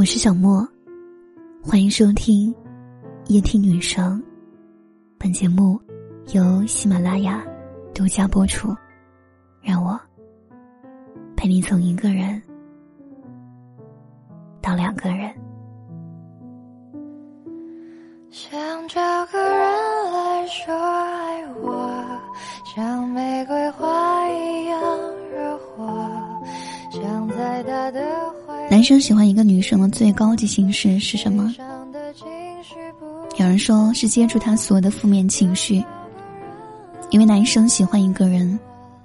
[0.00, 0.66] 我是小莫，
[1.62, 2.54] 欢迎收听
[3.26, 4.18] 夜听女生。
[5.18, 5.78] 本节目
[6.32, 7.44] 由喜马拉雅
[7.94, 8.74] 独家播出。
[9.60, 10.00] 让我
[11.36, 12.40] 陪你从一个人
[14.62, 15.30] 到两个人。
[18.30, 18.58] 想
[18.88, 22.18] 找个人来说爱我，
[22.74, 23.86] 像玫瑰花
[28.70, 31.52] 男生喜欢一个女生的最高级形式是什么？
[33.36, 35.84] 有人说是接触他所有的负面情绪，
[37.10, 38.56] 因为男生喜欢一个人，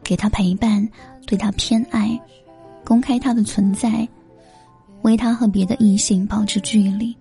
[0.03, 0.87] 给他陪伴，
[1.25, 2.17] 对他偏爱，
[2.83, 4.07] 公开他的存在，
[5.01, 7.17] 为他和别的异性保持距离，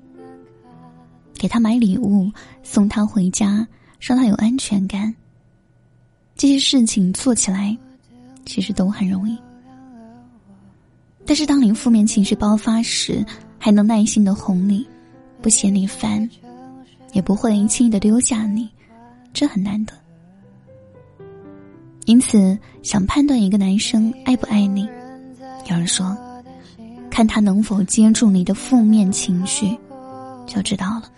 [1.39, 2.31] 给他买礼物，
[2.63, 3.67] 送他回家，
[3.99, 5.15] 让他有安全感。
[6.37, 7.75] 这些事情做起来，
[8.45, 9.35] 其实都很容易。
[11.27, 13.25] 但是，当你负面情绪爆发时，
[13.59, 14.87] 还能耐心的哄你，
[15.41, 16.29] 不嫌你烦，
[17.13, 18.69] 也不会轻易的丢下你，
[19.33, 19.95] 这很难得。
[22.05, 24.87] 因此，想判断一个男生爱不爱你，
[25.71, 26.15] 有人说，
[27.09, 29.75] 看他能否接住你的负面情绪，
[30.47, 31.11] 就知道了。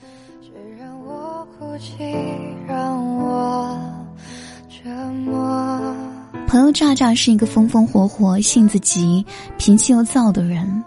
[6.56, 9.22] 朋友炸炸是一个风风火火、性子急、
[9.58, 10.82] 脾气又躁的人。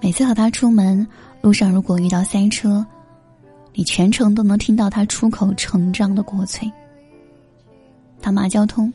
[0.00, 1.06] 每次和他出门，
[1.42, 2.82] 路上如果遇到塞车，
[3.74, 6.72] 你全程都能听到他出口成章的国粹。
[8.22, 8.90] 他骂交通，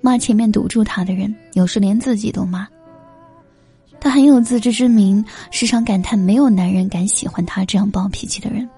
[0.00, 2.66] 骂前面堵住他的人，有时连自己都骂。
[4.00, 8.68] 他很有自知之明，时常感叹没有男人敢喜欢他这样暴脾气的人。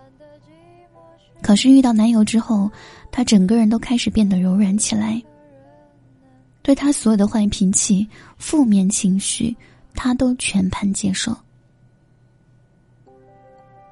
[1.40, 2.70] 可是遇到男友之后，
[3.10, 5.22] 他整个人都开始变得柔软起来。
[6.64, 9.54] 对他所有的坏脾气、负面情绪，
[9.94, 11.36] 他都全盘接受。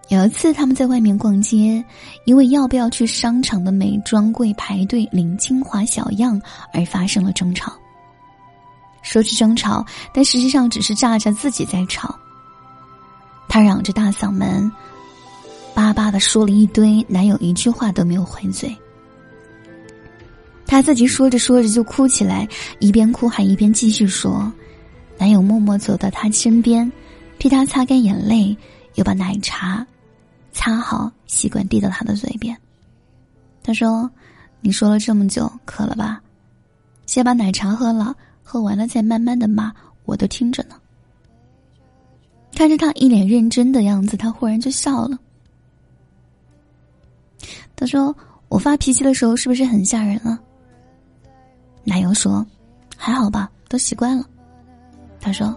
[0.09, 1.85] 有一次，他们在外面逛街，
[2.25, 6.41] 因为要不要去商场的美妆柜排队领精华小样
[6.73, 7.71] 而发生了争吵。
[9.03, 9.85] 说是争吵，
[10.15, 12.19] 但实际上只是炸炸自己在吵。
[13.49, 14.73] 他嚷着大嗓门，
[15.75, 18.75] 巴巴的说了一堆，男友一句话都没有回嘴。
[20.73, 24.51] 她自己说着说着就哭起来，一边哭还一边继续说。
[25.19, 26.91] 男友默默走到她身边，
[27.39, 28.57] 替她擦干眼泪，
[28.95, 29.87] 又把奶茶
[30.51, 32.57] 擦好，吸管递到她的嘴边。
[33.63, 34.11] 他说
[34.63, 36.23] ：“你说了这么久，渴了吧？
[37.05, 39.71] 先把奶茶喝了，喝完了再慢慢的骂，
[40.07, 40.77] 我都听着呢。”
[42.57, 45.19] 看着他一脸认真的样子，他忽然就笑了。
[47.77, 48.17] 他说
[48.49, 50.41] ：“我发脾气的时候是不是很吓人啊？”
[51.85, 52.47] 男友说
[52.97, 54.25] ：“还好吧，都习惯了。”
[55.21, 55.57] 他说：“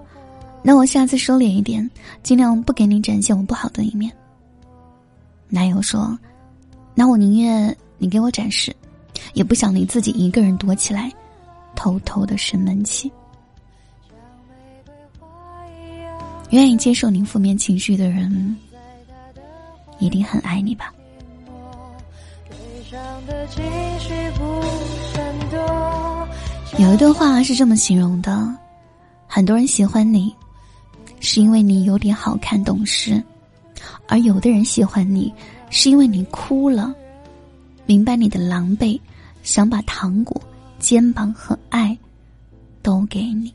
[0.64, 1.90] 那我下次收敛一点，
[2.24, 4.12] 尽量不给你展现我不好的一面。”
[5.48, 6.18] 男友说
[6.96, 8.76] ：“那我宁愿你给我展示，
[9.34, 11.12] 也不想你自己一个人躲起来，
[11.76, 13.12] 偷偷的生闷气。”
[16.52, 18.56] 愿意接受您负面情绪的人，
[20.00, 20.94] 一定很爱你吧。
[22.50, 22.56] 悲
[22.90, 23.64] 伤的情
[24.00, 24.62] 绪不
[25.50, 26.05] 多
[26.78, 28.54] 有一段话是这么形容的：
[29.28, 30.36] 很多人喜欢你，
[31.22, 33.22] 是因为你有点好看懂事；
[34.10, 35.34] 而有的人喜欢你，
[35.70, 36.94] 是因为你哭了，
[37.86, 39.00] 明白你的狼狈，
[39.42, 40.42] 想把糖果、
[40.78, 41.98] 肩膀和爱
[42.84, 43.54] 都给你。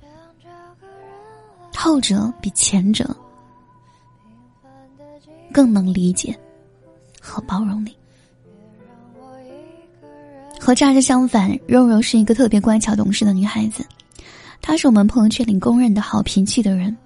[1.76, 3.14] 后者比前者
[5.52, 6.34] 更能理解
[7.20, 7.94] 和包容你。
[10.70, 13.84] 和炸炸相反，肉肉是一个特别乖巧懂事的女孩子，
[14.62, 16.97] 她是我们朋友圈里公认的好脾气的人。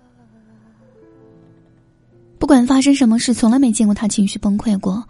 [2.39, 5.03] 不管发生什么事，从来没见过她情绪崩溃过。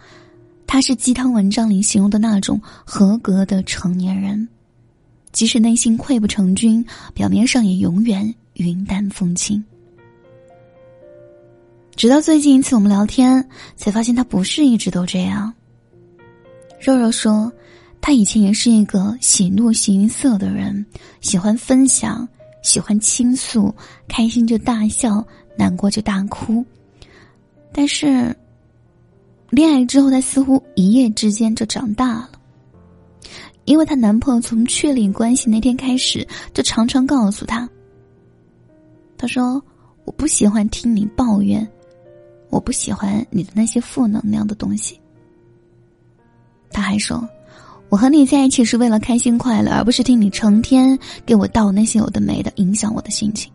[0.69, 4.49] 她是鸡汤文章里形容的那种合格的成年人，
[5.33, 9.65] 即使内心溃不成军，表面上也永远云淡风轻。
[11.97, 15.53] 直到最近一次我们聊天，才发现她不是一直都这样。
[16.79, 17.53] 肉肉说。
[18.07, 20.85] 他以前也是一个喜怒形于色的人，
[21.23, 22.29] 喜欢分享，
[22.63, 23.75] 喜欢倾诉，
[24.07, 26.63] 开心就大笑，难过就大哭。
[27.73, 28.37] 但是，
[29.49, 32.31] 恋爱之后，他似乎一夜之间就长大了。
[33.65, 37.67] 因为她男朋友从确立关系那天开始，就常常告诉她
[39.17, 39.55] ：“他说
[40.05, 41.67] 我不喜欢听你抱怨，
[42.51, 45.01] 我不喜欢你的那些负能量的东西。”
[46.71, 47.27] 他还说。
[47.89, 53.53] 我和你在一起是为了开心快乐，而不是听你成天给我道那些有的没的，影响我的心情。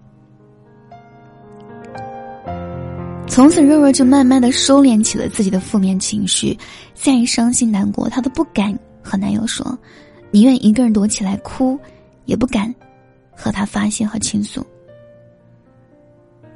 [3.28, 6.58] 从此，肉肉就慢慢的收敛起了自己的负面情绪，
[6.94, 9.78] 再伤心难过，她都不敢和男友说，
[10.32, 11.78] 宁愿一个人躲起来哭，
[12.26, 12.74] 也不敢
[13.36, 14.66] 和他发泄和倾诉。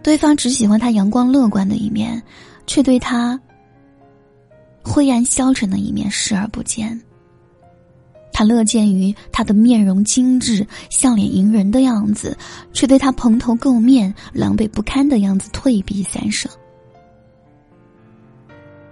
[0.01, 2.21] 对方只喜欢他阳光乐观的一面，
[2.65, 3.39] 却对他
[4.83, 6.99] 灰暗消沉的一面视而不见。
[8.33, 12.35] 他乐见于他的面容精致、笑脸迎人的样子，
[12.73, 16.49] 却对他蓬头垢面、狼狈不堪的样子退避三舍。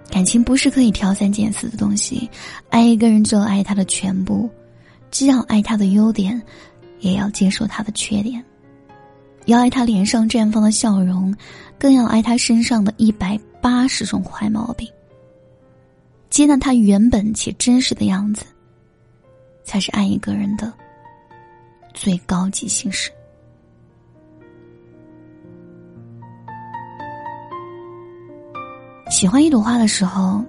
[0.08, 2.30] 感情不是可以挑三拣四的东西，
[2.70, 4.48] 爱一个人就要爱他的全部，
[5.10, 6.40] 既要爱他的优点，
[7.00, 8.44] 也要接受他的缺点，
[9.46, 11.34] 要爱他脸上绽放的笑容，
[11.78, 14.86] 更要爱他身上的一百八十种坏毛病，
[16.28, 18.44] 接纳他原本且真实的样子。
[19.64, 20.72] 才是爱一个人的
[21.94, 23.10] 最高级形式。
[29.10, 30.42] 喜欢一朵花的时候，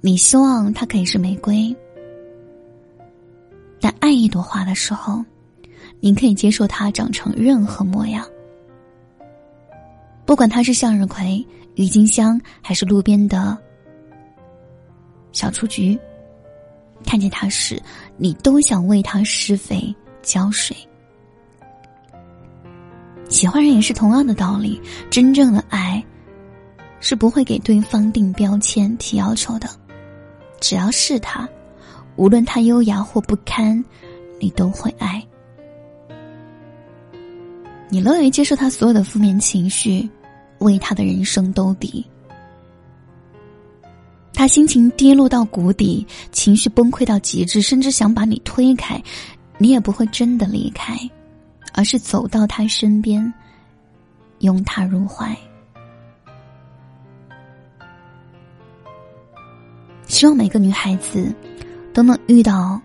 [0.00, 1.74] 你希望它可以是玫瑰；
[3.78, 5.22] 但爱一朵花的时候，
[6.00, 8.26] 你可以接受它长成任何模样，
[10.24, 13.56] 不管它是向日葵、郁金香，还是路边的
[15.32, 15.98] 小雏菊。
[17.06, 17.80] 看见他时，
[18.18, 20.76] 你都想为他施肥浇水。
[23.28, 24.80] 喜欢人也是同样的道理，
[25.10, 26.04] 真正的爱
[27.00, 29.68] 是不会给对方定标签、提要求的。
[30.60, 31.48] 只要是他，
[32.16, 33.82] 无论他优雅或不堪，
[34.40, 35.24] 你都会爱。
[37.88, 40.08] 你乐于接受他所有的负面情绪，
[40.58, 42.04] 为他的人生兜底。
[44.46, 49.02] 心情跌落到谷底，情绪崩溃到极致，甚至想把你推开，
[49.58, 50.98] 你也不会真的离开，
[51.72, 53.32] 而是走到他身边，
[54.40, 55.36] 拥他入怀。
[60.06, 61.34] 希望每个女孩子
[61.92, 62.80] 都能遇到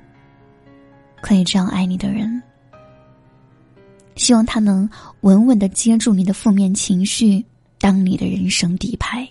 [1.22, 2.42] 可以这样爱你的人。
[4.16, 4.90] 希望他能
[5.22, 7.44] 稳稳的接住你的负面情绪，
[7.80, 9.28] 当你的人生底牌。